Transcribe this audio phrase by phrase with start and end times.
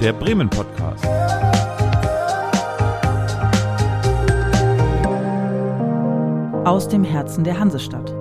[0.00, 1.04] der Bremen Podcast.
[6.64, 8.14] Aus dem Herzen der Hansestadt.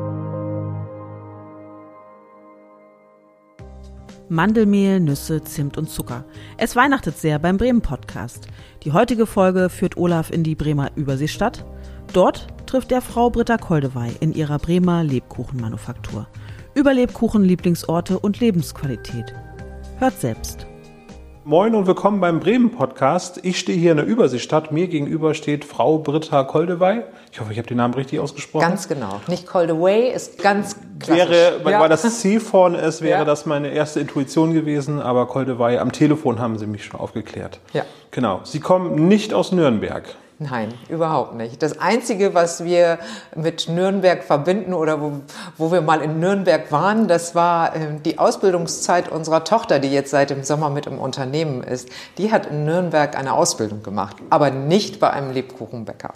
[4.28, 6.26] Mandelmehl, Nüsse, Zimt und Zucker.
[6.58, 8.48] Es weihnachtet sehr beim Bremen Podcast.
[8.84, 11.64] Die heutige Folge führt Olaf in die Bremer Überseestadt.
[12.12, 16.28] Dort trifft er Frau Britta Koldewey in ihrer Bremer Lebkuchenmanufaktur.
[16.74, 19.32] Über Lebkuchen, Lieblingsorte und Lebensqualität.
[20.00, 20.66] Hört selbst.
[21.48, 23.40] Moin und willkommen beim Bremen Podcast.
[23.44, 24.74] Ich stehe hier in der Überseestadt.
[24.74, 27.04] Mir gegenüber steht Frau Britta Koldewey.
[27.32, 28.68] Ich hoffe, ich habe den Namen richtig ausgesprochen.
[28.68, 29.22] Ganz genau.
[29.30, 31.30] Nicht Koldewey ist ganz klassisch.
[31.30, 31.80] Wäre, weil, ja.
[31.80, 33.24] weil das C vorne ist, wäre Ja.
[33.24, 35.02] das meine erste Intuition gewesen.
[35.02, 37.62] Aber Koldewey, am Telefon haben Sie mich schon aufgeklärt.
[37.72, 37.86] Ja.
[38.12, 38.42] Genau.
[38.44, 40.04] Sie kommen nicht aus Nürnberg.
[40.40, 41.64] Nein, überhaupt nicht.
[41.64, 43.00] Das Einzige, was wir
[43.36, 45.14] mit Nürnberg verbinden oder wo,
[45.58, 50.12] wo wir mal in Nürnberg waren, das war äh, die Ausbildungszeit unserer Tochter, die jetzt
[50.12, 51.90] seit dem Sommer mit im Unternehmen ist.
[52.20, 56.14] Die hat in Nürnberg eine Ausbildung gemacht, aber nicht bei einem Lebkuchenbäcker.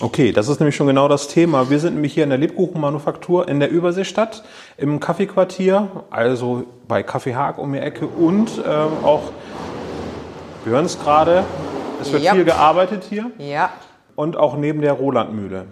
[0.00, 1.70] Okay, das ist nämlich schon genau das Thema.
[1.70, 4.44] Wir sind nämlich hier in der Lebkuchenmanufaktur in der Überseestadt
[4.76, 9.32] im Kaffeequartier, also bei Kaffee Haag um die Ecke und ähm, auch,
[10.64, 11.44] wir hören es gerade,
[12.00, 12.32] es wird Ja.
[12.34, 13.70] viel gearbeitet hier Ja,
[14.16, 15.66] und auch neben der Rolandmühle.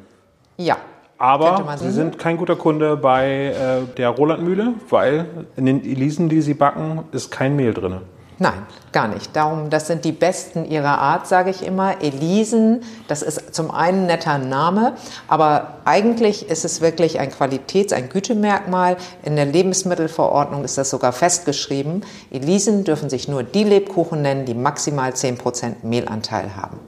[0.56, 0.76] ja.
[1.20, 5.26] Aber Sie sind kein guter Kunde bei äh, der Rolandmühle, weil
[5.56, 7.96] in den Elisen, die Sie backen, ist kein Mehl drin.
[8.40, 9.34] Nein, gar nicht.
[9.34, 12.00] Darum, das sind die Besten ihrer Art, sage ich immer.
[12.00, 14.94] Elisen, das ist zum einen ein netter Name,
[15.26, 18.96] aber eigentlich ist es wirklich ein Qualitäts-, ein Gütemerkmal.
[19.24, 22.04] In der Lebensmittelverordnung ist das sogar festgeschrieben.
[22.30, 26.78] Elisen dürfen sich nur die Lebkuchen nennen, die maximal 10% Mehlanteil haben.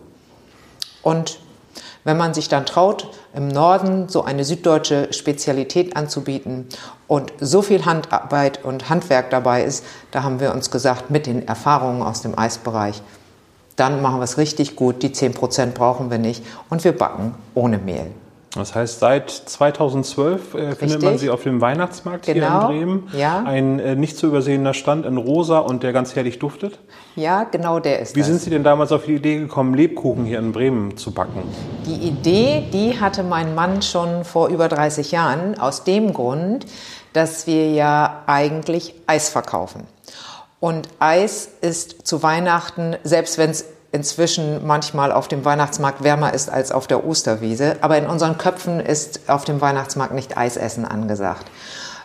[1.03, 1.41] Und
[2.05, 6.67] wenn man sich dann traut, im Norden so eine süddeutsche Spezialität anzubieten
[7.07, 11.47] und so viel Handarbeit und Handwerk dabei ist, da haben wir uns gesagt, mit den
[11.47, 13.03] Erfahrungen aus dem Eisbereich,
[13.77, 15.03] dann machen wir es richtig gut.
[15.03, 18.07] Die 10% brauchen wir nicht und wir backen ohne Mehl.
[18.55, 23.09] Das heißt, seit 2012 äh, findet man sie auf dem Weihnachtsmarkt hier Genau, in Bremen.
[23.17, 23.45] ja.
[23.45, 26.81] Ein äh, nicht zu übersehender Stand in rosa und der ganz herrlich duftet.
[27.21, 28.29] Ja, genau der ist Wie das.
[28.29, 31.43] sind Sie denn damals auf die Idee gekommen, Lebkuchen hier in Bremen zu backen?
[31.85, 36.65] Die Idee, die hatte mein Mann schon vor über 30 Jahren, aus dem Grund,
[37.13, 39.83] dass wir ja eigentlich Eis verkaufen.
[40.61, 46.49] Und Eis ist zu Weihnachten, selbst wenn es inzwischen manchmal auf dem Weihnachtsmarkt wärmer ist
[46.49, 51.45] als auf der Osterwiese, aber in unseren Köpfen ist auf dem Weihnachtsmarkt nicht Eisessen angesagt.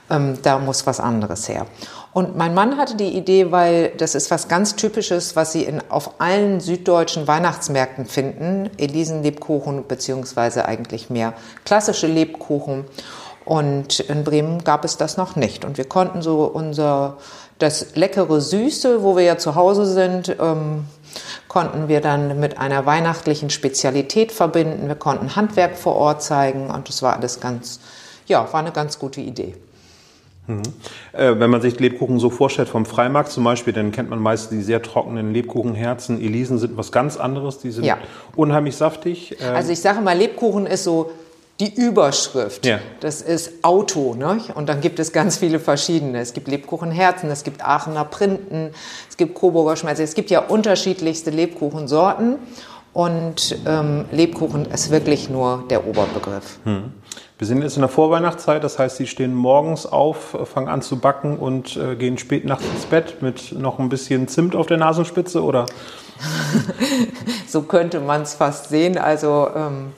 [0.10, 1.66] Ähm, da muss was anderes her.
[2.14, 5.82] Und mein Mann hatte die Idee, weil das ist was ganz Typisches, was Sie in,
[5.90, 8.70] auf allen süddeutschen Weihnachtsmärkten finden.
[8.78, 11.34] Elisenlebkuchen beziehungsweise eigentlich mehr
[11.66, 12.86] klassische Lebkuchen.
[13.44, 15.66] Und in Bremen gab es das noch nicht.
[15.66, 17.18] Und wir konnten so unser,
[17.60, 20.86] das leckere Süße, wo wir ja zu Hause sind, ähm,
[21.48, 24.88] konnten wir dann mit einer weihnachtlichen Spezialität verbinden.
[24.88, 27.80] Wir konnten Handwerk vor Ort zeigen und das war alles ganz,
[28.26, 29.56] ja, war eine ganz gute Idee.
[31.14, 34.52] Äh, wenn man sich Lebkuchen so vorstellt vom Freimarkt zum Beispiel, dann kennt man meist
[34.52, 36.22] die sehr trockenen Lebkuchenherzen.
[36.22, 37.98] Elisen sind was ganz anderes, die sind Ja.
[38.36, 39.40] unheimlich saftig.
[39.42, 41.12] Äh, Also ich sage mal, Lebkuchen ist so
[41.60, 42.66] die Überschrift.
[42.66, 42.80] Ja.
[43.00, 44.14] Das ist Auto.
[44.14, 44.40] Ne?
[44.56, 46.20] Und dann gibt es ganz viele verschiedene.
[46.20, 48.72] Es gibt Lebkuchenherzen, es gibt Aachener Printen,
[49.10, 50.04] es gibt Coburger Schmelze.
[50.04, 52.36] Es gibt ja unterschiedlichste Lebkuchensorten.
[52.96, 56.60] Und ähm, Lebkuchen ist wirklich nur der Oberbegriff.
[56.64, 60.98] wir sind jetzt in der Vorweihnachtszeit, das heißt, Sie stehen morgens auf, fangen an zu
[60.98, 64.78] backen und äh, gehen spät nachts ins Bett mit noch ein bisschen Zimt auf der
[64.78, 65.66] Nasenspitze, oder?
[67.50, 68.98] So könnte man es fast sehen.
[68.98, 69.92] Also ähm,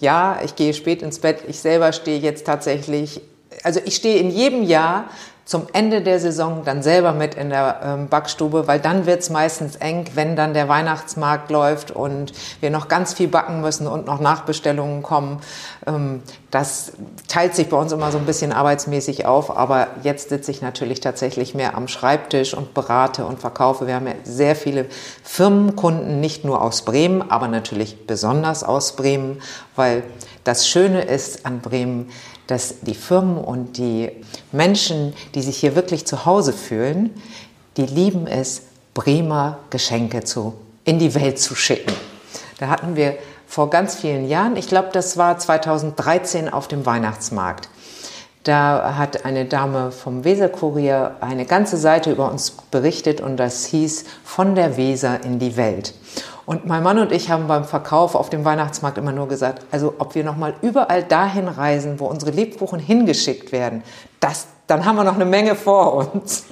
[0.00, 1.42] ja, ich gehe spät ins Bett.
[1.46, 3.20] Ich selber stehe jetzt tatsächlich,
[3.64, 5.10] also ich stehe in jedem Jahr
[5.44, 9.30] zum Ende der Saison dann selber mit in der ähm, Backstube, weil dann wird es
[9.30, 14.06] meistens eng, wenn dann der Weihnachtsmarkt läuft und wir noch ganz viel backen müssen und
[14.06, 15.40] noch Nachbestellungen kommen.
[15.86, 16.92] Ähm, das
[17.28, 21.00] teilt sich bei uns immer so ein bisschen arbeitsmäßig auf, aber jetzt sitze ich natürlich
[21.00, 23.86] tatsächlich mehr am Schreibtisch und berate und verkaufe.
[23.86, 24.86] Wir haben ja sehr viele
[25.22, 29.40] Firmenkunden, nicht nur aus Bremen, aber natürlich besonders aus Bremen,
[29.76, 30.02] weil
[30.44, 32.10] das Schöne ist an Bremen,
[32.46, 34.10] dass die Firmen und die
[34.50, 37.10] Menschen, die sich hier wirklich zu Hause fühlen,
[37.76, 38.62] die lieben es,
[38.92, 40.54] Bremer Geschenke zu,
[40.84, 41.92] in die Welt zu schicken.
[42.58, 43.16] Da hatten wir
[43.50, 47.68] vor ganz vielen Jahren, ich glaube, das war 2013 auf dem Weihnachtsmarkt.
[48.44, 54.04] Da hat eine Dame vom Weserkurier eine ganze Seite über uns berichtet und das hieß
[54.22, 55.94] von der Weser in die Welt.
[56.46, 59.94] Und mein Mann und ich haben beim Verkauf auf dem Weihnachtsmarkt immer nur gesagt, also
[59.98, 63.82] ob wir noch mal überall dahin reisen, wo unsere Lebkuchen hingeschickt werden,
[64.20, 66.44] das dann haben wir noch eine Menge vor uns.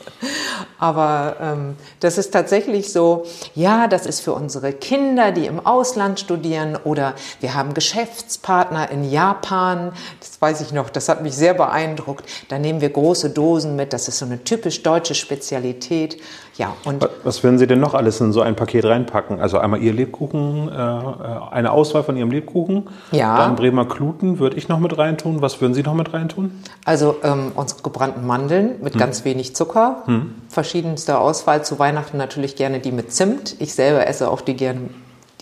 [0.78, 3.24] Aber ähm, das ist tatsächlich so,
[3.54, 9.08] ja, das ist für unsere Kinder, die im Ausland studieren oder wir haben Geschäftspartner in
[9.08, 9.92] Japan.
[10.20, 12.24] Das weiß ich noch, das hat mich sehr beeindruckt.
[12.48, 16.18] Da nehmen wir große Dosen mit, das ist so eine typisch deutsche Spezialität.
[16.58, 19.38] Ja, und Was würden Sie denn noch alles in so ein Paket reinpacken?
[19.38, 23.36] Also einmal Ihr Lebkuchen, äh, eine Auswahl von Ihrem Lebkuchen, ja.
[23.36, 25.40] dann Bremer Kluten würde ich noch mit reintun.
[25.40, 26.64] Was würden Sie noch mit reintun?
[26.84, 29.00] Also ähm, unsere gebrannten Mandeln mit hm.
[29.00, 30.34] ganz wenig Zucker, hm.
[30.48, 31.64] verschiedenste Auswahl.
[31.64, 33.56] Zu Weihnachten natürlich gerne die mit Zimt.
[33.58, 34.90] Ich selber esse auch die gerne,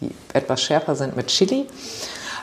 [0.00, 1.66] die etwas schärfer sind mit Chili.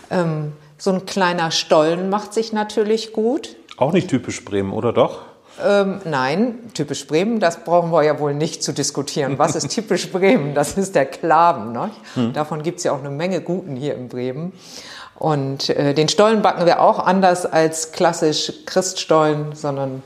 [0.09, 3.55] Ähm, so ein kleiner Stollen macht sich natürlich gut.
[3.77, 5.21] Auch nicht typisch Bremen, oder doch?
[5.63, 9.37] Ähm, nein, typisch Bremen, das brauchen wir ja wohl nicht zu diskutieren.
[9.37, 10.55] Was ist typisch Bremen?
[10.55, 11.71] Das ist der Klaven.
[11.73, 11.91] Ne?
[12.15, 12.33] Hm.
[12.33, 14.53] Davon gibt es ja auch eine Menge Guten hier in Bremen.
[15.23, 20.03] Und äh, den Stollen backen wir auch anders als klassisch Christstollen, sondern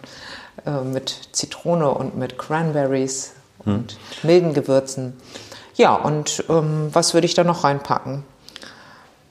[0.64, 3.34] äh, mit Zitrone und mit Cranberries
[3.64, 3.74] hm.
[3.74, 5.20] und milden Gewürzen.
[5.74, 8.26] Ja, und ähm, was würde ich da noch reinpacken?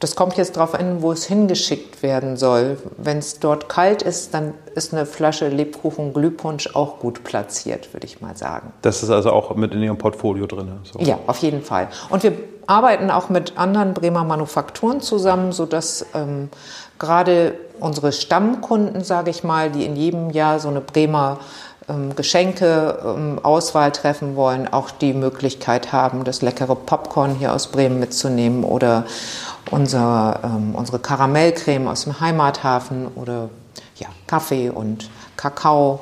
[0.00, 2.78] Das kommt jetzt darauf an, wo es hingeschickt werden soll.
[2.98, 8.06] Wenn es dort kalt ist, dann ist eine Flasche Lebkuchen Glühpunsch auch gut platziert, würde
[8.06, 8.72] ich mal sagen.
[8.82, 10.80] Das ist also auch mit in Ihrem Portfolio drin?
[10.82, 10.98] So.
[10.98, 11.88] Ja, auf jeden Fall.
[12.10, 12.32] Und wir
[12.66, 16.48] arbeiten auch mit anderen Bremer Manufakturen zusammen, sodass ähm,
[16.98, 21.38] gerade unsere Stammkunden, sage ich mal, die in jedem Jahr so eine Bremer
[21.88, 23.40] ähm, Geschenke ähm,
[23.92, 29.04] treffen wollen, auch die Möglichkeit haben, das leckere Popcorn hier aus Bremen mitzunehmen oder
[29.70, 33.50] unser, ähm, unsere Karamellcreme aus dem Heimathafen oder
[33.96, 36.00] ja, Kaffee und Kakao.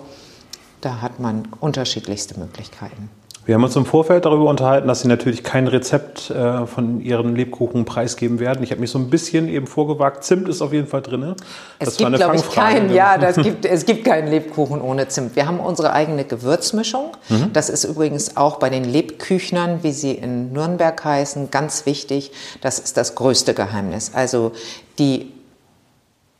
[0.80, 3.10] Da hat man unterschiedlichste Möglichkeiten.
[3.46, 7.36] Wir haben uns im Vorfeld darüber unterhalten, dass Sie natürlich kein Rezept äh, von Ihren
[7.36, 8.62] Lebkuchen preisgeben werden.
[8.62, 10.24] Ich habe mich so ein bisschen eben vorgewagt.
[10.24, 11.34] Zimt ist auf jeden Fall drin.
[11.78, 12.92] Das es gibt, glaube ich, keinen.
[12.92, 15.36] Ja, das gibt, es gibt keinen Lebkuchen ohne Zimt.
[15.36, 17.12] Wir haben unsere eigene Gewürzmischung.
[17.28, 17.52] Mhm.
[17.52, 22.32] Das ist übrigens auch bei den Lebküchnern, wie sie in Nürnberg heißen, ganz wichtig.
[22.62, 24.12] Das ist das größte Geheimnis.
[24.14, 24.52] Also
[24.98, 25.32] die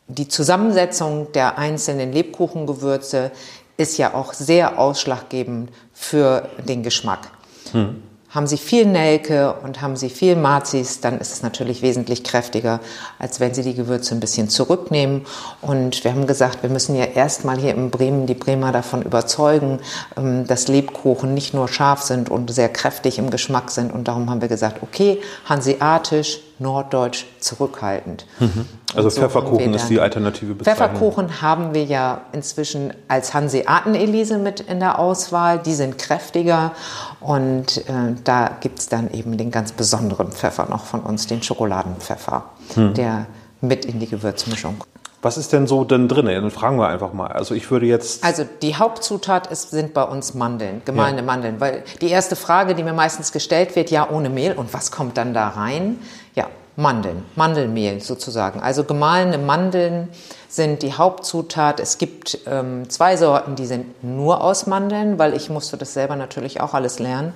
[0.06, 3.30] die Zusammensetzung der einzelnen Lebkuchengewürze
[3.76, 7.30] ist ja auch sehr ausschlaggebend für den Geschmack.
[7.72, 8.02] Hm.
[8.34, 12.80] Haben Sie viel Nelke und haben Sie viel Mazis, dann ist es natürlich wesentlich kräftiger,
[13.20, 15.24] als wenn Sie die Gewürze ein bisschen zurücknehmen.
[15.62, 19.78] Und wir haben gesagt, wir müssen ja erstmal hier in Bremen die Bremer davon überzeugen,
[20.16, 23.92] ähm, dass Lebkuchen nicht nur scharf sind und sehr kräftig im Geschmack sind.
[23.92, 28.26] Und darum haben wir gesagt, okay, hanseatisch, norddeutsch, zurückhaltend.
[28.40, 28.66] Mhm.
[28.94, 30.88] Also so Pfefferkuchen ist die alternative Bezeichnung.
[30.88, 35.58] Pfefferkuchen haben wir ja inzwischen als Hanseaten-Elise mit in der Auswahl.
[35.58, 36.72] Die sind kräftiger
[37.20, 41.42] und äh, da gibt es dann eben den ganz besonderen Pfeffer noch von uns, den
[41.42, 42.44] Schokoladenpfeffer,
[42.74, 42.94] hm.
[42.94, 43.26] der
[43.60, 44.84] mit in die Gewürzmischung.
[45.24, 46.26] Was ist denn so denn drin?
[46.26, 47.28] Dann fragen wir einfach mal.
[47.28, 48.22] Also ich würde jetzt.
[48.22, 51.24] Also die Hauptzutat ist, sind bei uns Mandeln, gemahlene ja.
[51.24, 51.60] Mandeln.
[51.60, 55.16] Weil die erste Frage, die mir meistens gestellt wird, ja ohne Mehl und was kommt
[55.16, 55.98] dann da rein?
[56.34, 58.60] Ja, Mandeln, Mandelmehl sozusagen.
[58.60, 60.08] Also gemahlene Mandeln
[60.48, 61.78] sind die Hauptzutat.
[61.80, 66.16] Es gibt ähm, zwei Sorten, die sind nur aus Mandeln, weil ich musste das selber
[66.16, 67.32] natürlich auch alles lernen.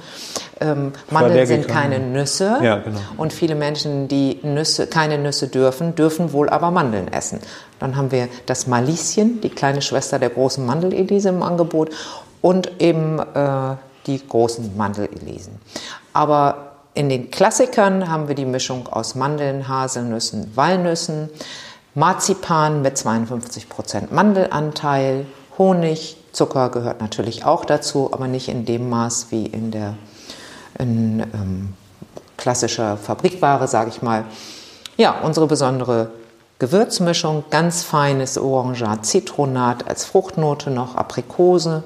[0.61, 2.99] Ähm, Mandeln sind keine Nüsse ja, genau.
[3.17, 7.41] und viele Menschen, die Nüsse, keine Nüsse dürfen, dürfen wohl aber Mandeln essen.
[7.79, 11.91] Dann haben wir das Malischen, die kleine Schwester der großen Mandelelise im Angebot
[12.41, 13.77] und eben äh,
[14.07, 15.61] die großen Mandelelisen.
[16.13, 16.68] Aber
[16.99, 21.31] in den Klassikern haben wir die Mischung aus Mandeln, Haselnüssen, Walnüssen,
[21.95, 25.25] Marzipan mit 52% Mandelanteil,
[25.59, 29.95] Honig, Zucker gehört natürlich auch dazu, aber nicht in dem Maß wie in der
[30.77, 31.75] in, ähm,
[32.37, 34.25] klassischer Fabrikware, sage ich mal.
[34.97, 36.11] Ja, unsere besondere
[36.59, 41.85] Gewürzmischung, ganz feines Orangat, Zitronat als Fruchtnote noch, Aprikose.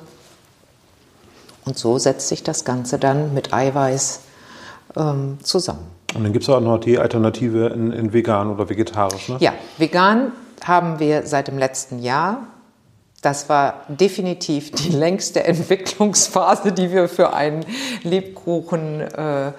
[1.66, 4.20] Und so setzt sich das Ganze dann mit Eiweiß
[4.96, 5.86] ähm, zusammen.
[6.14, 9.36] Und dann gibt es auch noch die Alternative in, in vegan oder vegetarisch, ne?
[9.40, 10.32] Ja, vegan
[10.62, 12.46] haben wir seit dem letzten Jahr.
[13.22, 17.64] Das war definitiv die längste Entwicklungsphase, die wir für einen
[18.02, 19.52] Lebkuchen, äh,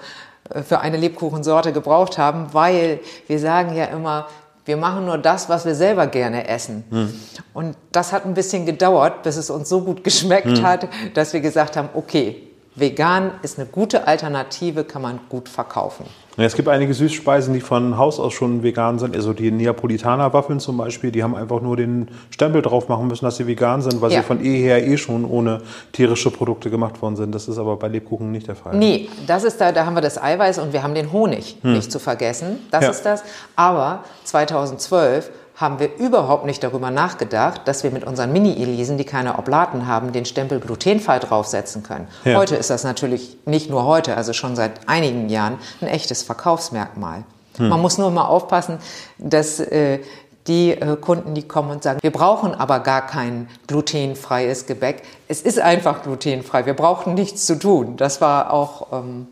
[0.62, 4.28] für eine Lebkuchensorte gebraucht haben, weil wir sagen ja immer,
[4.66, 6.84] wir machen nur das, was wir selber gerne essen.
[6.90, 7.14] Hm.
[7.52, 10.62] Und das hat ein bisschen gedauert, bis es uns so gut geschmeckt hm.
[10.62, 12.43] hat, dass wir gesagt haben, okay,
[12.76, 16.06] Vegan ist eine gute Alternative, kann man gut verkaufen.
[16.36, 19.14] Es gibt einige Süßspeisen, die von Haus aus schon vegan sind.
[19.14, 23.36] Also die Neapolitaner-Waffeln zum Beispiel, die haben einfach nur den Stempel drauf machen müssen, dass
[23.36, 24.20] sie vegan sind, weil ja.
[24.20, 25.62] sie von eher eh schon ohne
[25.92, 27.32] tierische Produkte gemacht worden sind.
[27.32, 28.76] Das ist aber bei Lebkuchen nicht der Fall.
[28.76, 31.74] Nee, das ist da, da haben wir das Eiweiß und wir haben den Honig, hm.
[31.74, 32.58] nicht zu vergessen.
[32.72, 32.90] Das ja.
[32.90, 33.22] ist das.
[33.54, 39.38] Aber 2012 haben wir überhaupt nicht darüber nachgedacht, dass wir mit unseren Mini-Elisen, die keine
[39.38, 42.08] Oblaten haben, den Stempel glutenfrei draufsetzen können.
[42.24, 42.38] Ja.
[42.38, 47.22] Heute ist das natürlich nicht nur heute, also schon seit einigen Jahren ein echtes Verkaufsmerkmal.
[47.56, 47.68] Hm.
[47.68, 48.78] Man muss nur mal aufpassen,
[49.18, 50.00] dass äh,
[50.48, 55.02] die äh, Kunden, die kommen und sagen, wir brauchen aber gar kein glutenfreies Gebäck.
[55.28, 56.66] Es ist einfach glutenfrei.
[56.66, 57.96] Wir brauchen nichts zu tun.
[57.96, 59.28] Das war auch ähm,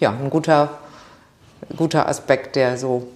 [0.00, 0.70] ja, ein guter,
[1.76, 3.06] guter Aspekt, der so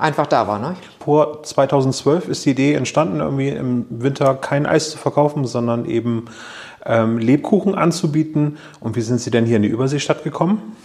[0.00, 0.58] einfach da war.
[0.58, 0.76] Ne?
[1.04, 6.26] Vor 2012 ist die Idee entstanden, irgendwie im Winter kein Eis zu verkaufen, sondern eben
[6.84, 8.58] ähm, Lebkuchen anzubieten.
[8.80, 10.76] Und wie sind Sie denn hier in die Überseestadt gekommen?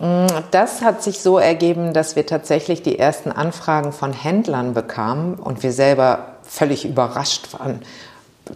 [0.00, 5.34] Mm, das hat sich so ergeben, dass wir tatsächlich die ersten Anfragen von Händlern bekamen
[5.34, 7.80] und wir selber völlig überrascht waren,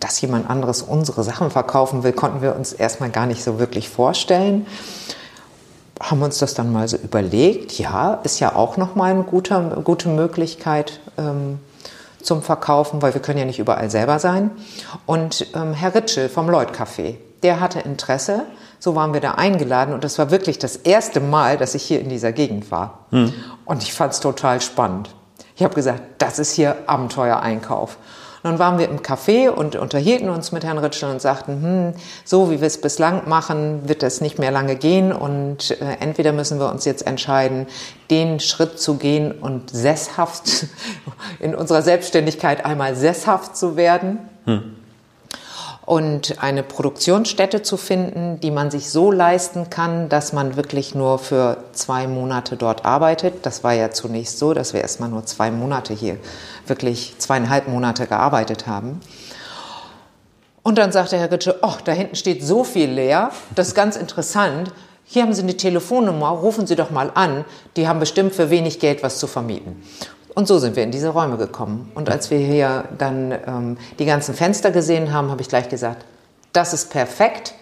[0.01, 3.89] dass jemand anderes unsere Sachen verkaufen will, konnten wir uns erstmal gar nicht so wirklich
[3.89, 4.67] vorstellen
[6.01, 7.79] haben uns das dann mal so überlegt.
[7.79, 11.59] Ja, ist ja auch nochmal eine gute, gute Möglichkeit ähm,
[12.23, 14.51] zum Verkaufen, weil wir können ja nicht überall selber sein.
[15.07, 18.45] Und ähm, Herr Ritschel vom Lloyd Café, der hatte Interesse.
[18.79, 22.01] So waren wir da eingeladen und das war wirklich das erste Mal, dass ich hier
[22.01, 23.07] in dieser Gegend war.
[23.11, 23.33] Hm.
[23.65, 25.15] Und ich fand es total spannend.
[25.57, 27.97] Ich habe gesagt, das ist hier Abenteuereinkauf.
[28.47, 32.49] Nun waren wir im Café und unterhielten uns mit Herrn Ritschel und sagten, hm, so
[32.49, 36.61] wie wir es bislang machen, wird das nicht mehr lange gehen und äh, entweder müssen
[36.61, 37.67] wir uns jetzt entscheiden,
[38.09, 40.67] den Schritt zu gehen und sesshaft
[41.41, 44.21] in unserer Selbstständigkeit einmal sesshaft zu werden.
[44.45, 44.77] Hm
[45.87, 51.21] und eine Produktionsstätte zu finden, die man sich so leisten kann, dass man wirklich nur
[51.21, 53.47] für zwei Monate dort arbeitet.
[53.47, 56.19] Das war ja zunächst so, dass wir erstmal nur zwei Monate hier,
[56.67, 59.01] wirklich zweieinhalb Monate gearbeitet haben.
[60.65, 63.95] Und dann sagte Herr Ritsche, oh, da hinten steht so viel leer, das ist ganz
[63.95, 64.73] interessant.
[65.05, 67.45] Hier haben Sie eine Telefonnummer, rufen Sie doch mal an.
[67.77, 69.81] Die haben bestimmt für wenig Geld was zu vermieten.
[70.37, 71.91] Und so sind wir in diese Räume gekommen.
[71.95, 76.05] Und als wir hier dann ähm, die ganzen Fenster gesehen haben, habe ich gleich gesagt,
[76.53, 77.55] das ist perfekt.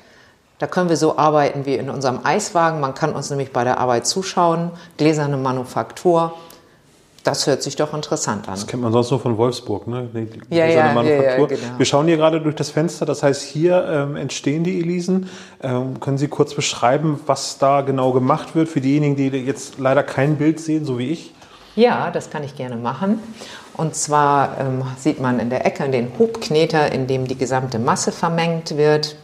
[0.58, 2.80] Da können wir so arbeiten wie in unserem Eiswagen.
[2.80, 4.72] Man kann uns nämlich bei der Arbeit zuschauen.
[4.96, 6.34] Gläserne Manufaktur.
[7.22, 8.54] Das hört sich doch interessant an.
[8.54, 10.08] Das kennt man sonst nur von Wolfsburg, ne?
[10.12, 11.24] Die ja, ja, Manufaktur.
[11.24, 11.78] Ja, ja, genau.
[11.78, 13.06] Wir schauen hier gerade durch das Fenster.
[13.06, 15.30] Das heißt, hier ähm, entstehen die Elisen.
[15.62, 20.02] Ähm, können Sie kurz beschreiben, was da genau gemacht wird für diejenigen, die jetzt leider
[20.02, 21.32] kein Bild sehen, so wie ich?
[21.76, 23.20] Ja, das kann ich gerne machen.
[23.76, 28.12] Und zwar ähm, sieht man in der Ecke den Hubkneter, in dem die gesamte Masse
[28.12, 29.16] vermengt wird.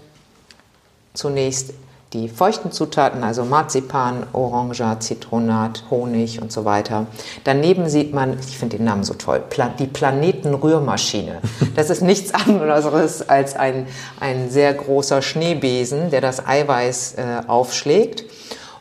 [1.15, 1.73] Zunächst
[2.13, 7.07] die feuchten Zutaten, also Marzipan, Orange, Zitronat, Honig und so weiter.
[7.45, 9.43] Daneben sieht man, ich finde den Namen so toll,
[9.79, 11.41] die Planetenrührmaschine.
[11.77, 13.87] Das ist nichts anderes als ein,
[14.19, 18.25] ein sehr großer Schneebesen, der das Eiweiß äh, aufschlägt.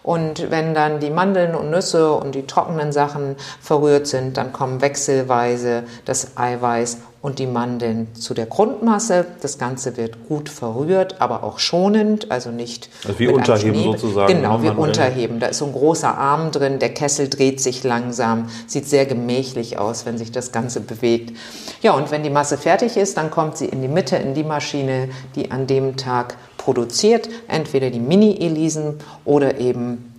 [0.10, 4.82] Und wenn dann die Mandeln und Nüsse und die trockenen Sachen verrührt sind, dann kommen
[4.82, 9.28] wechselweise das Eiweiß und die Mandeln zu der Grundmasse.
[9.44, 12.90] Das Ganze wird gut verrührt, aber auch schonend, also nicht.
[13.06, 14.34] Also wie unterheben sozusagen.
[14.34, 15.40] Genau, ne, wie unterheben.
[15.40, 19.78] Da ist so ein großer Arm drin, der Kessel dreht sich langsam, sieht sehr gemächlich
[19.78, 21.38] aus, wenn sich das Ganze bewegt.
[21.84, 24.44] Ja, und wenn die Masse fertig ist, dann kommt sie in die Mitte in die
[24.44, 30.14] Maschine, die an dem Tag produziert, entweder die Mini-Elisen oder eben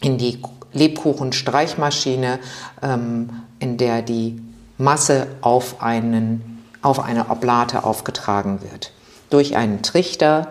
[0.00, 0.38] in die
[0.72, 2.38] Lebkuchenstreichmaschine,
[2.82, 4.40] ähm, in der die
[4.78, 8.92] Masse auf, einen, auf eine Oblate aufgetragen wird.
[9.28, 10.48] Durch einen Trichter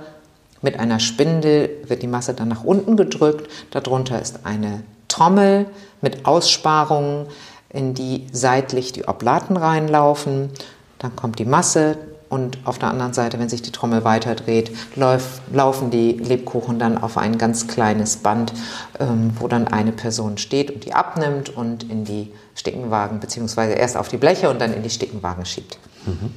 [0.61, 3.49] mit einer Spindel wird die Masse dann nach unten gedrückt.
[3.71, 5.65] Darunter ist eine Trommel
[6.01, 7.25] mit Aussparungen,
[7.69, 10.51] in die seitlich die Oblaten reinlaufen.
[10.99, 11.97] Dann kommt die Masse,
[12.31, 16.97] und auf der anderen Seite, wenn sich die Trommel weiterdreht, lauf, laufen die Lebkuchen dann
[16.97, 18.53] auf ein ganz kleines Band,
[19.01, 23.97] ähm, wo dann eine Person steht und die abnimmt und in die Stickenwagen, beziehungsweise erst
[23.97, 25.77] auf die Bleche und dann in die Stickenwagen schiebt.
[26.05, 26.31] Mhm.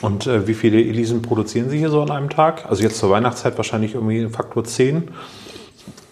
[0.00, 2.66] Und äh, wie viele Elisen produzieren Sie hier so an einem Tag?
[2.70, 5.08] Also jetzt zur Weihnachtszeit wahrscheinlich irgendwie Faktor 10?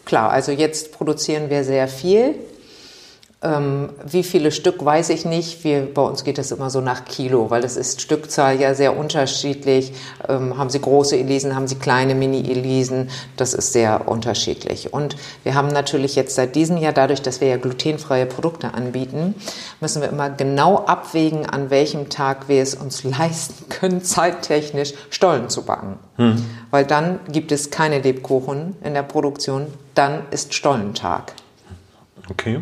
[0.07, 2.35] Klar, also jetzt produzieren wir sehr viel.
[3.43, 5.65] Ähm, wie viele Stück weiß ich nicht.
[5.65, 8.99] Wir, bei uns geht das immer so nach Kilo, weil das ist Stückzahl ja sehr
[8.99, 9.95] unterschiedlich.
[10.29, 13.09] Ähm, haben Sie große Elisen, haben Sie kleine Mini-Elisen?
[13.39, 14.93] Das ist sehr unterschiedlich.
[14.93, 19.35] Und wir haben natürlich jetzt seit diesem Jahr, dadurch, dass wir ja glutenfreie Produkte anbieten,
[19.81, 25.49] müssen wir immer genau abwägen, an welchem Tag wir es uns leisten können, zeittechnisch Stollen
[25.49, 25.99] zu backen.
[26.17, 26.45] Hm.
[26.71, 31.33] Weil dann gibt es keine Lebkuchen in der Produktion, dann ist Stollentag.
[32.29, 32.61] Okay.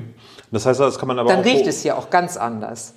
[0.51, 2.95] Das heißt, das kann man aber Dann auch riecht es ja auch ganz anders.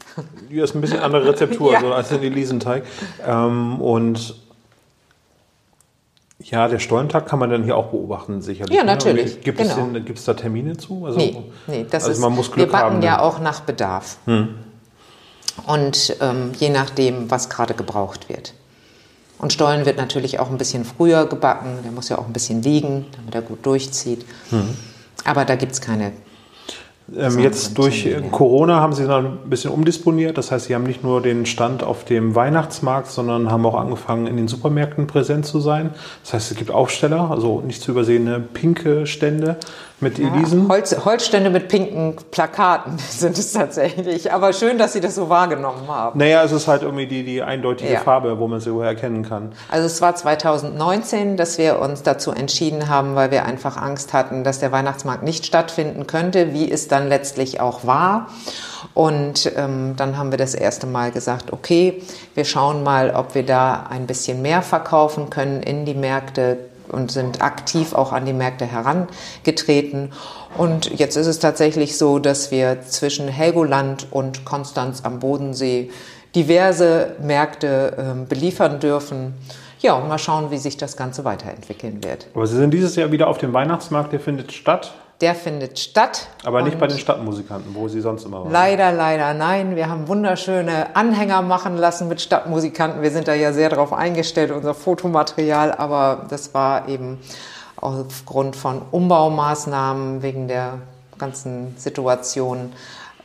[0.50, 1.82] Ja, ist ein bisschen andere Rezeptur ja.
[1.82, 2.84] so als in Elisenteig.
[3.26, 4.36] Ähm, und
[6.40, 8.76] ja, der Stollentag kann man dann hier auch beobachten, sicherlich.
[8.76, 8.92] Ja, ne?
[8.92, 9.36] natürlich.
[9.36, 9.42] Ne?
[9.42, 9.90] Gibt, genau.
[10.14, 11.06] es da Termine zu?
[11.06, 13.62] Also, nee, nee das also ist, man muss Glück wir backen haben, ja auch nach
[13.62, 14.18] Bedarf.
[14.26, 14.56] Hm.
[15.68, 18.54] und ähm, je nachdem, was gerade gebraucht wird.
[19.38, 22.62] Und Stollen wird natürlich auch ein bisschen früher gebacken, der muss ja auch ein bisschen
[22.62, 24.24] liegen, damit er gut durchzieht.
[24.52, 24.78] Mhm.
[25.26, 26.12] Aber da gibt es keine
[27.16, 30.38] ähm, jetzt durch Corona haben Sie dann ein bisschen umdisponiert.
[30.38, 34.28] Das heißt, Sie haben nicht nur den Stand auf dem Weihnachtsmarkt, sondern haben auch angefangen,
[34.28, 35.92] in den Supermärkten präsent zu sein.
[36.24, 39.58] Das heißt, es gibt Aufsteller, also nicht zu übersehene pinke Stände
[40.02, 40.32] mit ja.
[40.68, 44.32] Holz, Holzstände mit pinken Plakaten sind es tatsächlich.
[44.34, 46.20] Aber schön, dass Sie das so wahrgenommen haben.
[46.20, 48.00] Naja, es ist halt irgendwie die, die eindeutige ja.
[48.00, 49.54] Farbe, wo man sie erkennen kann.
[49.70, 54.44] Also es war 2019, dass wir uns dazu entschieden haben, weil wir einfach Angst hatten,
[54.44, 58.28] dass der Weihnachtsmarkt nicht stattfinden könnte, wie es dann letztlich auch war.
[58.94, 62.02] Und ähm, dann haben wir das erste Mal gesagt, okay,
[62.34, 67.12] wir schauen mal, ob wir da ein bisschen mehr verkaufen können in die Märkte und
[67.12, 70.12] sind aktiv auch an die Märkte herangetreten.
[70.58, 75.90] Und jetzt ist es tatsächlich so, dass wir zwischen Helgoland und Konstanz am Bodensee
[76.36, 79.34] diverse Märkte äh, beliefern dürfen.
[79.80, 82.28] Ja, und mal schauen, wie sich das Ganze weiterentwickeln wird.
[82.34, 86.28] Aber Sie sind dieses Jahr wieder auf dem Weihnachtsmarkt, der findet statt der findet statt.
[86.44, 88.52] Aber nicht bei den Stadtmusikanten, wo Sie sonst immer waren.
[88.52, 89.76] Leider, leider nein.
[89.76, 93.02] Wir haben wunderschöne Anhänger machen lassen mit Stadtmusikanten.
[93.02, 95.72] Wir sind da ja sehr darauf eingestellt, unser Fotomaterial.
[95.72, 97.20] Aber das war eben
[97.78, 100.80] aufgrund von Umbaumaßnahmen wegen der
[101.18, 102.74] ganzen Situation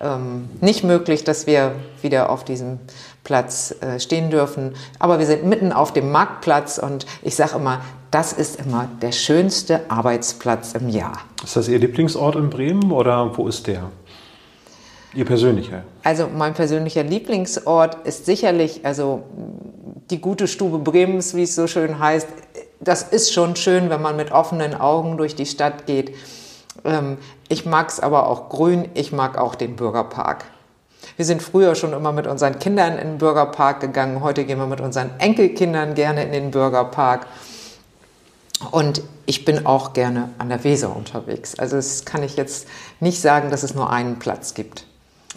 [0.00, 1.73] ähm, nicht möglich, dass wir
[2.03, 2.79] wieder auf diesem
[3.25, 4.75] Platz äh, stehen dürfen.
[4.99, 9.12] Aber wir sind mitten auf dem Marktplatz und ich sage immer, das ist immer der
[9.12, 11.20] schönste Arbeitsplatz im Jahr.
[11.42, 13.90] Ist das Ihr Lieblingsort in Bremen oder wo ist der?
[15.14, 15.82] Ihr persönlicher?
[16.04, 19.22] Also mein persönlicher Lieblingsort ist sicherlich also
[20.10, 22.28] die gute Stube Bremens, wie es so schön heißt.
[22.80, 26.14] Das ist schon schön, wenn man mit offenen Augen durch die Stadt geht.
[26.84, 27.16] Ähm,
[27.48, 30.44] ich mag es aber auch grün, ich mag auch den Bürgerpark.
[31.16, 34.22] Wir sind früher schon immer mit unseren Kindern in den Bürgerpark gegangen.
[34.22, 37.26] Heute gehen wir mit unseren Enkelkindern gerne in den Bürgerpark.
[38.70, 41.58] Und ich bin auch gerne an der Weser unterwegs.
[41.58, 42.66] Also das kann ich jetzt
[43.00, 44.86] nicht sagen, dass es nur einen Platz gibt.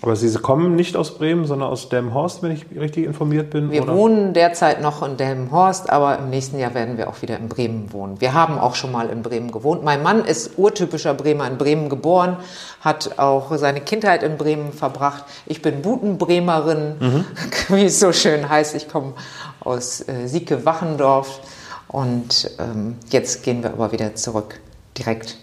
[0.01, 3.69] Aber Sie kommen nicht aus Bremen, sondern aus Delmenhorst, wenn ich richtig informiert bin?
[3.69, 3.95] Wir oder?
[3.95, 7.91] wohnen derzeit noch in Delmenhorst, aber im nächsten Jahr werden wir auch wieder in Bremen
[7.91, 8.21] wohnen.
[8.21, 9.83] Wir haben auch schon mal in Bremen gewohnt.
[9.83, 12.37] Mein Mann ist urtypischer Bremer, in Bremen geboren,
[12.79, 15.25] hat auch seine Kindheit in Bremen verbracht.
[15.45, 17.25] Ich bin Butenbremerin, mhm.
[17.75, 18.75] wie es so schön heißt.
[18.75, 19.13] Ich komme
[19.59, 21.41] aus äh, Sieke-Wachendorf
[21.89, 24.59] und ähm, jetzt gehen wir aber wieder zurück,
[24.97, 25.37] direkt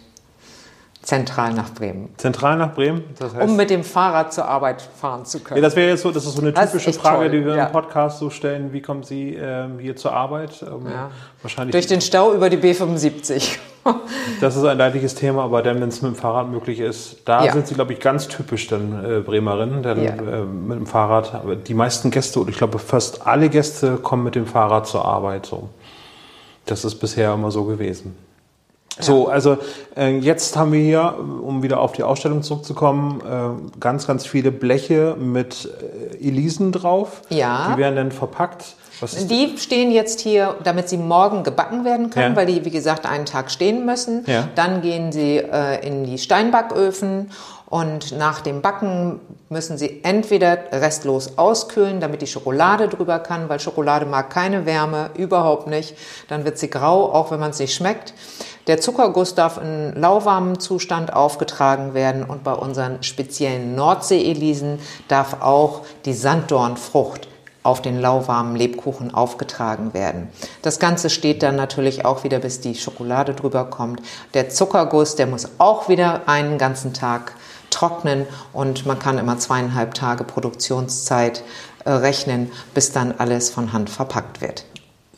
[1.07, 2.09] Zentral nach Bremen.
[2.17, 3.05] Zentral nach Bremen?
[3.17, 5.59] Das heißt, um mit dem Fahrrad zur Arbeit fahren zu können.
[5.59, 7.31] Ja, das wäre jetzt so, das ist so eine typische Frage, toll.
[7.31, 7.67] die wir ja.
[7.67, 8.73] im Podcast so stellen.
[8.73, 10.63] Wie kommen Sie ähm, hier zur Arbeit?
[10.63, 11.11] Ähm, ja.
[11.43, 13.57] Wahrscheinlich Durch den Stau über die B75.
[14.41, 17.45] das ist ein leidliches Thema, aber dann, wenn es mit dem Fahrrad möglich ist, da
[17.45, 17.53] ja.
[17.53, 21.35] sind Sie, glaube ich, ganz typisch dann äh, Bremerinnen, denn äh, mit dem Fahrrad.
[21.35, 25.05] Aber die meisten Gäste, und ich glaube fast alle Gäste kommen mit dem Fahrrad zur
[25.05, 25.47] Arbeit.
[25.47, 25.69] So.
[26.67, 28.17] Das ist bisher immer so gewesen.
[28.99, 29.59] So, also
[29.97, 34.51] äh, jetzt haben wir hier, um wieder auf die Ausstellung zurückzukommen, äh, ganz, ganz viele
[34.51, 35.69] Bleche mit
[36.21, 37.23] äh, Elisen drauf.
[37.29, 37.73] Ja.
[37.73, 38.75] Die werden dann verpackt.
[39.03, 42.37] Die stehen jetzt hier, damit sie morgen gebacken werden können, ja.
[42.37, 44.25] weil die, wie gesagt, einen Tag stehen müssen.
[44.27, 44.49] Ja.
[44.55, 47.31] Dann gehen sie äh, in die Steinbacköfen
[47.69, 53.59] und nach dem Backen müssen Sie entweder restlos auskühlen, damit die Schokolade drüber kann, weil
[53.59, 55.97] Schokolade mag keine Wärme, überhaupt nicht.
[56.29, 58.15] Dann wird sie grau, auch wenn man es nicht schmeckt.
[58.69, 64.79] Der Zuckerguss darf in lauwarmem Zustand aufgetragen werden und bei unseren speziellen Nordsee-Elisen
[65.09, 67.29] darf auch die Sanddornfrucht
[67.67, 70.29] auf den lauwarmen Lebkuchen aufgetragen werden.
[70.63, 74.01] Das Ganze steht dann natürlich auch wieder, bis die Schokolade drüber kommt.
[74.35, 77.35] Der Zuckerguss, der muss auch wieder einen ganzen Tag
[77.71, 81.43] trocknen und man kann immer zweieinhalb Tage Produktionszeit
[81.85, 84.65] äh, rechnen, bis dann alles von Hand verpackt wird.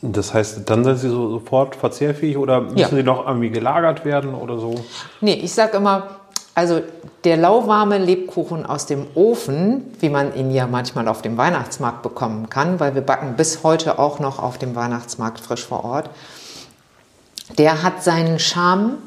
[0.01, 2.87] Das heißt, dann sind sie so sofort verzehrfähig oder müssen ja.
[2.89, 4.75] sie noch irgendwie gelagert werden oder so?
[5.19, 6.18] Nee, ich sage immer,
[6.59, 6.81] also
[7.23, 12.49] der lauwarme Lebkuchen aus dem Ofen, wie man ihn ja manchmal auf dem Weihnachtsmarkt bekommen
[12.49, 16.09] kann, weil wir backen bis heute auch noch auf dem Weihnachtsmarkt frisch vor Ort,
[17.57, 18.97] der hat seinen Charme,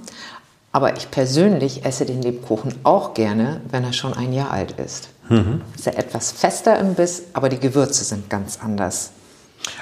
[0.73, 5.11] aber ich persönlich esse den Lebkuchen auch gerne, wenn er schon ein Jahr alt ist.
[5.29, 5.61] Mhm.
[5.77, 9.11] Ist er etwas fester im Biss, aber die Gewürze sind ganz anders.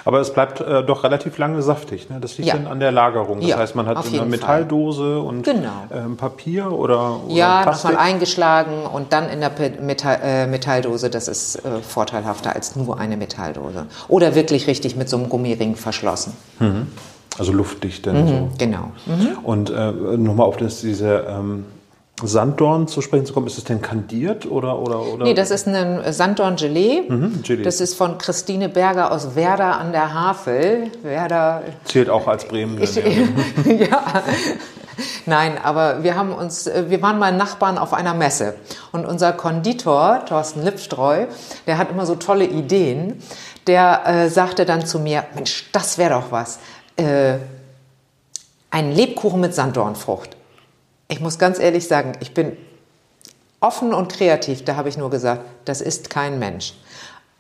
[0.05, 2.11] Aber es bleibt äh, doch relativ lange saftig.
[2.11, 2.19] Ne?
[2.21, 2.57] Das liegt ja.
[2.57, 3.41] dann an der Lagerung.
[3.41, 5.27] Das ja, heißt, man hat eine Metalldose Fall.
[5.27, 5.71] und genau.
[5.93, 11.11] ähm, Papier oder, oder Ja, nochmal eingeschlagen und dann in der Metall, äh, Metalldose.
[11.11, 13.87] Das ist äh, vorteilhafter als nur eine Metalldose.
[14.09, 16.37] Oder wirklich richtig mit so einem Gummiring verschlossen.
[16.59, 16.89] Mhm.
[17.39, 18.51] Also luftdicht dann mhm, so.
[18.59, 18.93] Genau.
[19.07, 19.39] Mhm.
[19.43, 21.65] Und äh, nochmal auf das, diese ähm,
[22.27, 25.25] Sanddorn zu sprechen zu kommen, ist es denn kandiert oder oder oder?
[25.25, 27.03] Nee, das ist ein Sanddorn-Gelee.
[27.09, 27.63] Mhm, Gelee.
[27.63, 30.91] Das ist von Christine Berger aus Werder an der Havel.
[31.03, 31.63] Werder.
[31.85, 32.81] Zählt auch als Bremen.
[32.81, 33.03] Ich, ja.
[33.73, 34.23] ja.
[35.27, 38.55] Nein, aber wir haben uns, wir waren mal Nachbarn auf einer Messe
[38.93, 41.27] und unser Konditor Thorsten Lippstreu,
[41.67, 43.23] der hat immer so tolle Ideen.
[43.67, 46.59] Der äh, sagte dann zu mir, Mensch, das wäre doch was.
[46.97, 47.37] Äh,
[48.71, 50.37] ein Lebkuchen mit Sanddornfrucht.
[51.11, 52.57] Ich muss ganz ehrlich sagen, ich bin
[53.59, 54.65] offen und kreativ.
[54.65, 56.75] Da habe ich nur gesagt, das ist kein Mensch.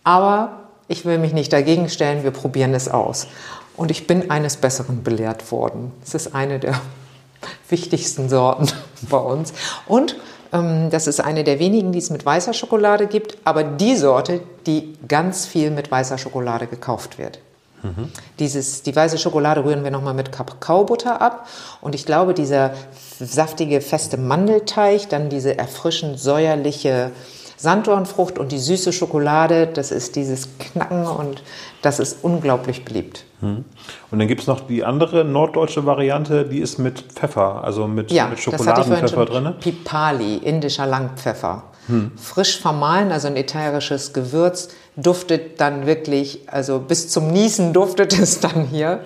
[0.02, 3.28] Aber ich will mich nicht dagegen stellen, wir probieren es aus.
[3.76, 5.92] Und ich bin eines Besseren belehrt worden.
[6.04, 6.80] Es ist eine der
[7.68, 8.68] wichtigsten Sorten
[9.08, 9.52] bei uns.
[9.86, 10.16] Und
[10.52, 14.40] ähm, das ist eine der wenigen, die es mit weißer Schokolade gibt, aber die Sorte,
[14.66, 17.38] die ganz viel mit weißer Schokolade gekauft wird.
[17.82, 18.10] Mhm.
[18.38, 21.46] Dieses, die weiße Schokolade rühren wir nochmal mit Kakaobutter ab.
[21.80, 22.72] Und ich glaube, dieser
[23.18, 27.12] saftige, feste Mandelteig, dann diese erfrischend säuerliche
[27.60, 31.42] Sanddornfrucht und die süße Schokolade, das ist dieses Knacken und
[31.82, 33.26] das ist unglaublich beliebt.
[33.42, 33.66] Mhm.
[34.10, 38.10] Und dann gibt es noch die andere norddeutsche Variante, die ist mit Pfeffer, also mit,
[38.10, 39.54] ja, mit Schokoladenpfeffer drin.
[39.60, 41.64] Pipali, indischer Langpfeffer.
[41.90, 42.12] Hm.
[42.16, 48.40] Frisch vermahlen, also ein ätherisches Gewürz, duftet dann wirklich, also bis zum Niesen duftet es
[48.40, 49.00] dann hier.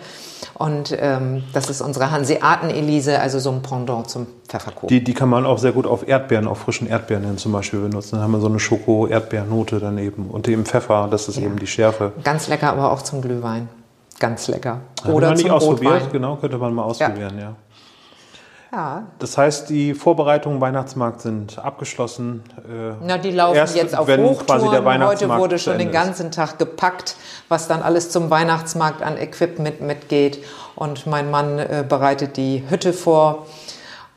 [0.55, 4.89] Und ähm, das ist unsere Hanseaten-Elise, also so ein Pendant zum Pfefferkuchen.
[4.89, 8.17] Die, die kann man auch sehr gut auf Erdbeeren, auf frischen Erdbeeren zum Beispiel benutzen.
[8.17, 10.29] Dann haben wir so eine Schoko-Erdbeernote daneben.
[10.31, 11.45] Und eben Pfeffer, das ist ja.
[11.45, 12.13] eben die Schärfe.
[12.23, 13.69] Ganz lecker, aber auch zum Glühwein.
[14.21, 14.81] Ganz lecker.
[15.07, 16.13] Oder man nicht ausprobiert, Rotwein.
[16.13, 17.45] genau, könnte man mal ausprobieren, ja.
[17.45, 17.57] ja.
[18.75, 19.05] Ja.
[19.21, 22.43] Das heißt, die Vorbereitungen Weihnachtsmarkt sind abgeschlossen.
[22.59, 25.05] Äh, Na, die laufen erst, jetzt auf wenn Hochtouren.
[25.05, 27.15] Heute wurde schon den ganzen Tag gepackt,
[27.49, 30.43] was dann alles zum Weihnachtsmarkt an Equipment mitgeht.
[30.75, 33.47] Und mein Mann äh, bereitet die Hütte vor,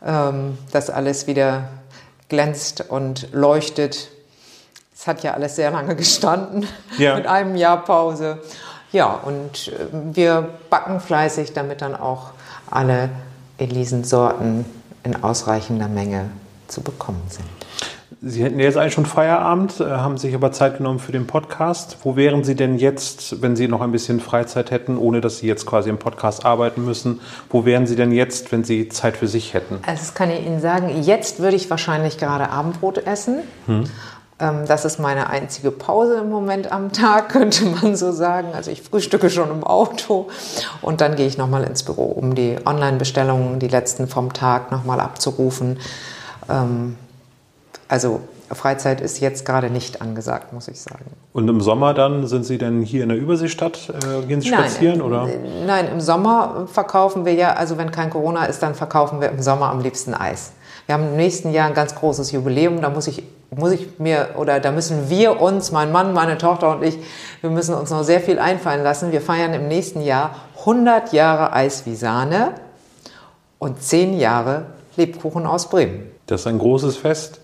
[0.04, 1.70] ähm, dass alles wieder
[2.28, 4.10] glänzt und leuchtet.
[4.96, 6.67] Es hat ja alles sehr lange gestanden
[6.98, 7.15] ja.
[7.17, 8.39] mit einem Jahr Pause.
[8.91, 12.32] Ja, und äh, wir backen fleißig, damit dann auch
[12.72, 13.10] alle
[13.58, 14.65] Elisensorten
[15.04, 16.30] in ausreichender Menge
[16.67, 17.46] zu bekommen sind.
[18.20, 21.98] Sie hätten jetzt eigentlich schon Feierabend, äh, haben sich aber Zeit genommen für den Podcast.
[22.04, 25.48] Wo wären Sie denn jetzt, wenn Sie noch ein bisschen Freizeit hätten, ohne dass Sie
[25.48, 27.22] jetzt quasi im Podcast arbeiten müssen?
[27.50, 29.76] Wo wären Sie denn jetzt, wenn Sie Zeit für sich hätten?
[29.86, 30.89] Also das kann ich Ihnen sagen.
[31.04, 33.41] Jetzt würde ich wahrscheinlich gerade Abendbrot essen.
[33.67, 33.84] Hm.
[34.39, 38.50] Ähm, das ist meine einzige Pause im Moment am Tag, könnte man so sagen.
[38.54, 40.28] Also ich frühstücke schon im Auto
[40.82, 45.00] und dann gehe ich nochmal ins Büro, um die Online-Bestellungen, die letzten vom Tag, nochmal
[45.00, 45.80] abzurufen.
[46.50, 46.95] Ähm,
[47.88, 48.21] also
[48.52, 51.06] Freizeit ist jetzt gerade nicht angesagt, muss ich sagen.
[51.34, 53.89] Und im Sommer dann sind Sie denn hier in der Überseestadt?
[53.89, 55.28] Äh, gehen Sie spazieren nein, oder?
[55.65, 59.41] Nein, im Sommer verkaufen wir ja, also wenn kein Corona ist, dann verkaufen wir im
[59.41, 60.54] Sommer am liebsten Eis.
[60.86, 63.23] Wir haben im nächsten Jahr ein ganz großes Jubiläum, da muss ich
[63.56, 66.98] muss ich mir oder da müssen wir uns, mein Mann, meine Tochter und ich,
[67.42, 69.12] wir müssen uns noch sehr viel einfallen lassen.
[69.12, 72.56] Wir feiern im nächsten Jahr 100 Jahre Eis wie Sahne
[73.60, 74.66] und 10 Jahre
[74.98, 76.12] Lebkuchen aus Bremen.
[76.26, 77.40] Das ist ein großes Fest.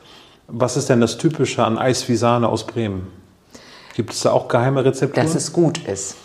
[0.48, 3.08] Was ist denn das Typische an Eis wie Sahne aus Bremen?
[3.96, 5.26] Gibt es da auch geheime Rezepturen?
[5.26, 6.16] Dass es gut ist.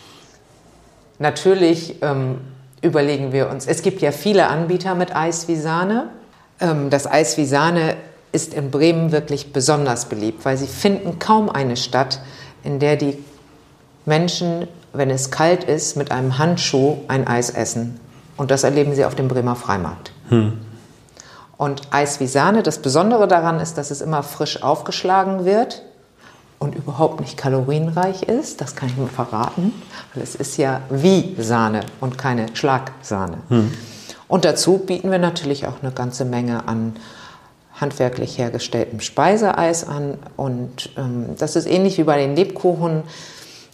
[1.19, 2.39] Natürlich ähm,
[2.81, 6.11] überlegen wir uns, es gibt ja viele Anbieter mit Eis wie Sahne.
[6.61, 7.97] Ähm, das Eis wie Sahne
[8.33, 12.21] ist in Bremen wirklich besonders beliebt, weil sie finden kaum eine Stadt,
[12.63, 13.23] in der die
[14.05, 18.01] Menschen, wenn es kalt ist, mit einem Handschuh ein Eis essen.
[18.37, 20.13] Und das erleben sie auf dem Bremer Freimarkt.
[20.29, 20.59] Hm.
[21.57, 25.83] Und Eis wie Sahne, das Besondere daran ist, dass es immer frisch aufgeschlagen wird
[26.59, 28.61] und überhaupt nicht kalorienreich ist.
[28.61, 29.73] Das kann ich mir verraten,
[30.15, 33.39] weil es ist ja wie Sahne und keine Schlagsahne.
[33.49, 33.73] Hm.
[34.29, 36.95] Und dazu bieten wir natürlich auch eine ganze Menge an
[37.81, 40.19] handwerklich hergestelltem Speiseeis an.
[40.37, 43.03] Und ähm, das ist ähnlich wie bei den Lebkuchen.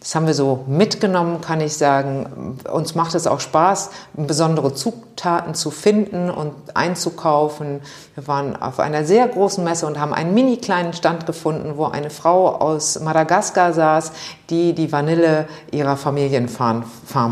[0.05, 2.59] Das haben wir so mitgenommen, kann ich sagen.
[2.71, 7.81] Uns macht es auch Spaß, besondere Zutaten zu finden und einzukaufen.
[8.15, 11.87] Wir waren auf einer sehr großen Messe und haben einen mini kleinen Stand gefunden, wo
[11.87, 14.13] eine Frau aus Madagaskar saß,
[14.51, 16.85] die die Vanille ihrer Familienfarm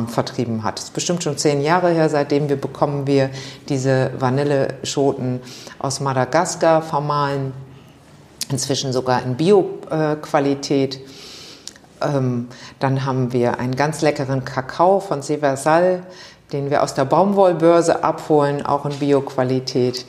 [0.09, 0.79] vertrieben hat.
[0.79, 3.29] Das ist bestimmt schon zehn Jahre her, seitdem wir bekommen wir
[3.69, 5.43] diese Vanilleschoten
[5.79, 7.53] aus Madagaskar vermahlen,
[8.49, 11.01] inzwischen sogar in Bio-Qualität.
[12.05, 16.03] Ähm, dann haben wir einen ganz leckeren Kakao von Seversal,
[16.53, 20.05] den wir aus der Baumwollbörse abholen, auch in Bioqualität.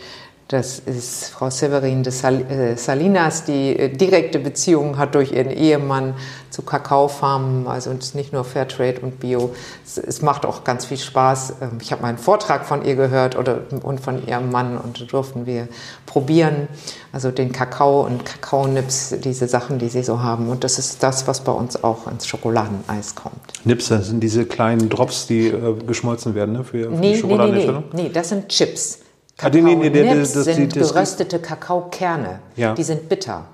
[0.54, 6.14] Das ist Frau Severin de äh, Salinas, die äh, direkte Beziehungen hat durch ihren Ehemann
[6.52, 7.66] zu Kakaofarmen.
[7.66, 9.56] Also es ist nicht nur Fairtrade und Bio.
[9.84, 11.56] Es, macht auch ganz viel Spaß.
[11.60, 15.02] Ähm, ich habe mal einen Vortrag von ihr gehört oder, und von ihrem Mann und
[15.02, 15.70] da durften wir
[16.06, 16.68] probieren.
[17.12, 20.50] Also den Kakao und Kakaonips, diese Sachen, die sie so haben.
[20.50, 23.42] Und das ist das, was bei uns auch ins Schokoladeneis kommt.
[23.64, 27.20] Nips, das sind diese kleinen Drops, die äh, geschmolzen werden ne, für, für nee, die
[27.22, 27.86] Schokoladenherstellung?
[27.94, 29.00] Nee, nee, nee, das sind Chips.
[29.38, 32.40] Kakao nee, nee, nee, das, das, sind geröstete Kakaokerne.
[32.56, 32.74] Ja.
[32.76, 33.46] Die sind bitter.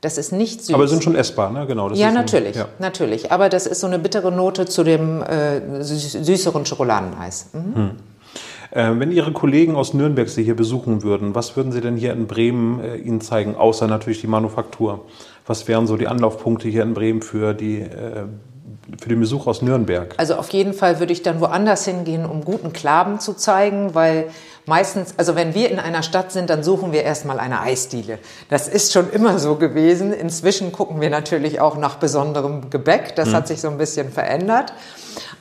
[0.00, 0.74] Das ist nicht süß.
[0.74, 1.66] Aber sind schon essbar, ne?
[1.66, 1.90] Genau.
[1.90, 2.68] ja, natürlich, ein, ja.
[2.78, 3.32] natürlich.
[3.32, 7.50] Aber das ist so eine bittere Note zu dem äh, süßeren Schokoladeneis.
[7.52, 7.74] Mhm.
[7.74, 7.90] Hm.
[8.70, 12.12] Äh, wenn Ihre Kollegen aus Nürnberg Sie hier besuchen würden, was würden Sie denn hier
[12.12, 15.06] in Bremen äh, Ihnen zeigen, außer natürlich die Manufaktur?
[15.46, 18.24] Was wären so die Anlaufpunkte hier in Bremen für die äh,
[19.00, 20.14] für den Besuch aus Nürnberg?
[20.16, 24.28] Also auf jeden Fall würde ich dann woanders hingehen, um guten Klaben zu zeigen, weil
[24.66, 28.18] meistens, also wenn wir in einer Stadt sind, dann suchen wir erstmal eine Eisdiele.
[28.48, 30.12] Das ist schon immer so gewesen.
[30.12, 33.16] Inzwischen gucken wir natürlich auch nach besonderem Gebäck.
[33.16, 33.34] Das mhm.
[33.34, 34.72] hat sich so ein bisschen verändert.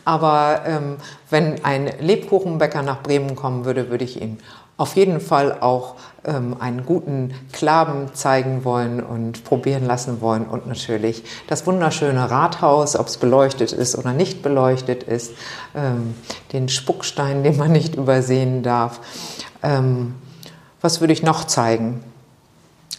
[0.06, 0.98] Aber ähm,
[1.30, 4.40] wenn ein Lebkuchenbäcker nach Bremen kommen würde, würde ich ihn
[4.78, 10.68] auf jeden Fall auch ähm, einen guten Klaben zeigen wollen und probieren lassen wollen und
[10.68, 15.32] natürlich das wunderschöne Rathaus, ob es beleuchtet ist oder nicht beleuchtet ist,
[15.76, 16.16] ähm,
[16.52, 19.00] den Spuckstein, den man nicht übersehen darf.
[19.64, 20.16] Ähm,
[20.82, 22.04] was würde ich noch zeigen?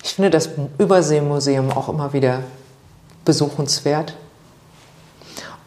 [0.03, 2.41] Ich finde das Überseemuseum auch immer wieder
[3.25, 4.15] besuchenswert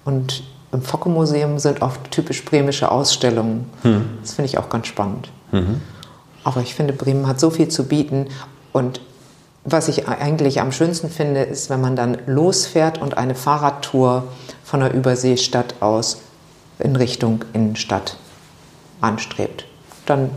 [0.06, 3.69] und im Focke-Museum sind oft typisch bremische Ausstellungen.
[3.82, 4.19] Hm.
[4.22, 5.30] Das finde ich auch ganz spannend.
[5.52, 5.82] Mhm.
[6.49, 8.25] Aber ich finde, Bremen hat so viel zu bieten.
[8.73, 9.01] Und
[9.65, 14.23] was ich eigentlich am schönsten finde, ist, wenn man dann losfährt und eine Fahrradtour
[14.63, 16.21] von der Überseestadt aus
[16.79, 18.17] in Richtung Innenstadt
[18.99, 19.65] anstrebt.
[20.07, 20.31] Dann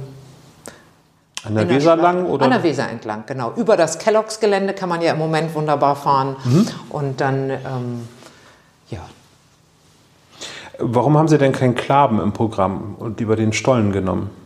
[1.45, 2.27] an der Weser lang?
[2.27, 2.45] Oder?
[2.45, 3.55] An der Weser entlang, genau.
[3.57, 6.37] Über das Kelloggs-Gelände kann man ja im Moment wunderbar fahren.
[6.45, 6.67] Mhm.
[6.91, 8.09] Und dann, ähm,
[8.91, 9.01] ja.
[10.79, 14.42] Warum haben Sie denn keinen Klaben im Programm und über den Stollen genommen?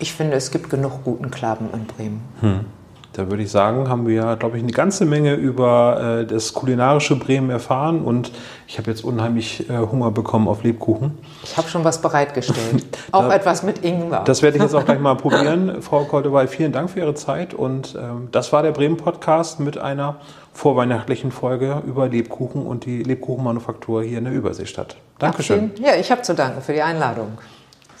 [0.00, 2.22] Ich finde, es gibt genug guten Klaben in Bremen.
[2.40, 2.64] Hm.
[3.12, 6.52] Da würde ich sagen, haben wir ja, glaube ich, eine ganze Menge über äh, das
[6.52, 8.30] kulinarische Bremen erfahren und
[8.68, 11.18] ich habe jetzt unheimlich äh, Hunger bekommen auf Lebkuchen.
[11.42, 12.86] Ich habe schon was bereitgestellt.
[13.12, 14.22] auch da, etwas mit Ingwer.
[14.24, 15.82] Das werde ich jetzt auch gleich mal probieren.
[15.82, 20.16] Frau Koldewey, vielen Dank für Ihre Zeit und ähm, das war der Bremen-Podcast mit einer
[20.52, 24.96] vorweihnachtlichen Folge über Lebkuchen und die Lebkuchenmanufaktur hier in der Überseestadt.
[25.18, 25.72] Dankeschön.
[25.74, 27.38] Ach, ja, ich habe zu danken für die Einladung.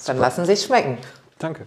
[0.06, 0.20] Dann Super.
[0.20, 0.98] lassen Sie es schmecken.
[1.38, 1.66] Danke.